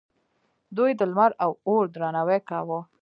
[0.77, 2.79] دوی د لمر او اور درناوی کاوه